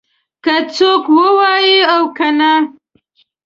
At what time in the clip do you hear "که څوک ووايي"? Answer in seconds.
0.43-1.77